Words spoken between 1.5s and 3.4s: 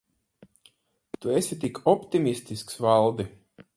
tik optimistisks, Valdi.